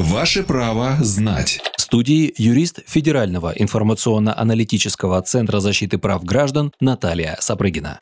Ваше 0.00 0.42
право 0.42 0.96
знать. 1.00 1.60
В 1.76 1.80
студии 1.82 2.32
юрист 2.38 2.80
Федерального 2.86 3.52
информационно-аналитического 3.54 5.20
центра 5.20 5.60
защиты 5.60 5.98
прав 5.98 6.24
граждан 6.24 6.72
Наталья 6.80 7.36
Сапрыгина. 7.38 8.00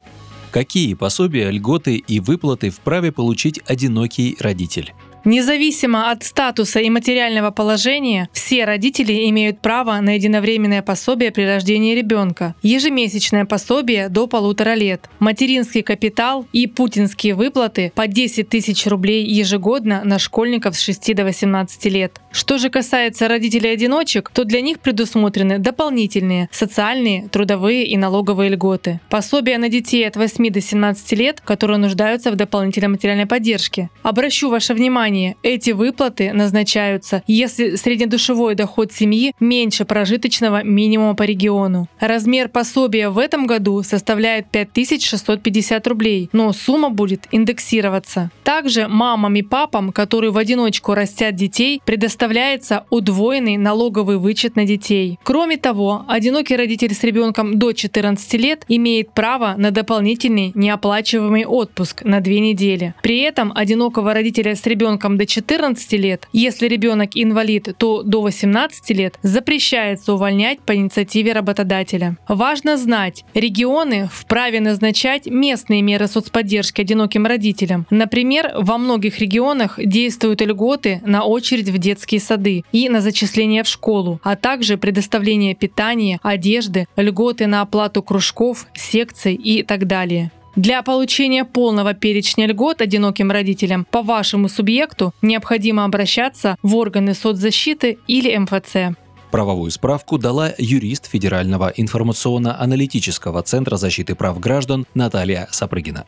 Какие 0.52 0.94
пособия, 0.94 1.50
льготы 1.50 1.96
и 1.96 2.20
выплаты 2.20 2.70
вправе 2.70 3.10
получить 3.10 3.60
одинокий 3.66 4.36
родитель? 4.38 4.94
Независимо 5.28 6.10
от 6.10 6.24
статуса 6.24 6.80
и 6.80 6.88
материального 6.88 7.50
положения, 7.50 8.30
все 8.32 8.64
родители 8.64 9.28
имеют 9.28 9.60
право 9.60 10.00
на 10.00 10.14
единовременное 10.14 10.80
пособие 10.80 11.30
при 11.32 11.42
рождении 11.42 11.94
ребенка, 11.94 12.54
ежемесячное 12.62 13.44
пособие 13.44 14.08
до 14.08 14.26
полутора 14.26 14.72
лет, 14.72 15.10
материнский 15.18 15.82
капитал 15.82 16.46
и 16.54 16.66
путинские 16.66 17.34
выплаты 17.34 17.92
по 17.94 18.06
10 18.06 18.48
тысяч 18.48 18.86
рублей 18.86 19.26
ежегодно 19.26 20.00
на 20.02 20.18
школьников 20.18 20.76
с 20.76 20.80
6 20.80 21.14
до 21.14 21.24
18 21.24 21.84
лет. 21.92 22.22
Что 22.30 22.56
же 22.56 22.70
касается 22.70 23.28
родителей-одиночек, 23.28 24.30
то 24.32 24.44
для 24.44 24.62
них 24.62 24.80
предусмотрены 24.80 25.58
дополнительные 25.58 26.48
социальные, 26.52 27.28
трудовые 27.28 27.84
и 27.84 27.98
налоговые 27.98 28.48
льготы. 28.48 29.00
Пособия 29.10 29.58
на 29.58 29.68
детей 29.68 30.08
от 30.08 30.16
8 30.16 30.50
до 30.50 30.62
17 30.62 31.12
лет, 31.12 31.42
которые 31.42 31.76
нуждаются 31.76 32.30
в 32.30 32.36
дополнительной 32.36 32.88
материальной 32.88 33.26
поддержке. 33.26 33.90
Обращу 34.02 34.48
ваше 34.48 34.72
внимание 34.72 35.17
Внимание! 35.18 35.36
Эти 35.42 35.70
выплаты 35.70 36.32
назначаются, 36.32 37.22
если 37.26 37.76
среднедушевой 37.76 38.54
доход 38.54 38.92
семьи 38.92 39.34
меньше 39.40 39.84
прожиточного 39.84 40.62
минимума 40.62 41.14
по 41.14 41.22
региону. 41.22 41.88
Размер 42.00 42.48
пособия 42.48 43.08
в 43.08 43.18
этом 43.18 43.46
году 43.46 43.82
составляет 43.82 44.50
5650 44.50 45.86
рублей, 45.86 46.28
но 46.32 46.52
сумма 46.52 46.90
будет 46.90 47.26
индексироваться. 47.32 48.30
Также 48.44 48.88
мамам 48.88 49.36
и 49.36 49.42
папам, 49.42 49.92
которые 49.92 50.30
в 50.30 50.38
одиночку 50.38 50.94
растят 50.94 51.34
детей, 51.34 51.80
предоставляется 51.84 52.84
удвоенный 52.90 53.56
налоговый 53.56 54.18
вычет 54.18 54.56
на 54.56 54.64
детей. 54.64 55.18
Кроме 55.22 55.56
того, 55.56 56.04
одинокий 56.08 56.56
родитель 56.56 56.94
с 56.94 57.02
ребенком 57.02 57.58
до 57.58 57.72
14 57.72 58.34
лет 58.34 58.64
имеет 58.68 59.12
право 59.12 59.54
на 59.56 59.70
дополнительный 59.70 60.52
неоплачиваемый 60.54 61.44
отпуск 61.44 62.04
на 62.04 62.20
две 62.20 62.40
недели. 62.40 62.94
При 63.02 63.20
этом 63.20 63.52
одинокого 63.54 64.14
родителя 64.14 64.54
с 64.54 64.66
ребенком 64.66 64.97
ребенком 64.98 65.16
до 65.16 65.26
14 65.26 65.92
лет, 65.92 66.28
если 66.32 66.66
ребенок 66.66 67.10
инвалид, 67.14 67.76
то 67.78 68.02
до 68.02 68.22
18 68.22 68.90
лет, 68.90 69.18
запрещается 69.22 70.14
увольнять 70.14 70.60
по 70.60 70.74
инициативе 70.74 71.32
работодателя. 71.32 72.16
Важно 72.28 72.76
знать, 72.76 73.24
регионы 73.34 74.08
вправе 74.12 74.60
назначать 74.60 75.26
местные 75.26 75.82
меры 75.82 76.08
соцподдержки 76.08 76.80
одиноким 76.80 77.26
родителям. 77.26 77.86
Например, 77.90 78.52
во 78.56 78.78
многих 78.78 79.18
регионах 79.20 79.78
действуют 79.78 80.40
льготы 80.40 81.00
на 81.04 81.24
очередь 81.24 81.68
в 81.68 81.78
детские 81.78 82.20
сады 82.20 82.64
и 82.72 82.88
на 82.88 83.00
зачисление 83.00 83.62
в 83.62 83.68
школу, 83.68 84.20
а 84.24 84.36
также 84.36 84.76
предоставление 84.76 85.54
питания, 85.54 86.18
одежды, 86.22 86.86
льготы 86.96 87.46
на 87.46 87.60
оплату 87.60 88.02
кружков, 88.02 88.66
секций 88.74 89.34
и 89.34 89.62
так 89.62 89.86
далее. 89.86 90.30
Для 90.58 90.82
получения 90.82 91.44
полного 91.44 91.94
перечня 91.94 92.48
льгот 92.48 92.80
одиноким 92.80 93.30
родителям 93.30 93.86
по 93.88 94.02
вашему 94.02 94.48
субъекту 94.48 95.14
необходимо 95.22 95.84
обращаться 95.84 96.56
в 96.64 96.74
органы 96.74 97.14
соцзащиты 97.14 97.98
или 98.08 98.36
МФЦ. 98.36 98.98
Правовую 99.30 99.70
справку 99.70 100.18
дала 100.18 100.52
юрист 100.58 101.06
Федерального 101.06 101.72
информационно-аналитического 101.76 103.40
центра 103.44 103.76
защиты 103.76 104.16
прав 104.16 104.40
граждан 104.40 104.84
Наталья 104.94 105.46
Сапрыгина. 105.52 106.06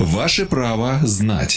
Ваше 0.00 0.46
право 0.46 0.98
знать. 1.04 1.52